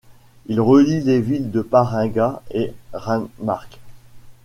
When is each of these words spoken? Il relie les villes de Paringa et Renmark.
Il 0.47 0.59
relie 0.59 1.01
les 1.01 1.21
villes 1.21 1.51
de 1.51 1.61
Paringa 1.61 2.41
et 2.49 2.73
Renmark. 2.91 3.77